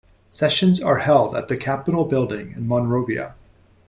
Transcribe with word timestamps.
Sessions 0.31 0.81
are 0.81 0.97
held 0.97 1.35
at 1.35 1.47
the 1.47 1.55
Capitol 1.55 2.05
Building 2.05 2.53
in 2.57 2.67
Monrovia. 2.67 3.35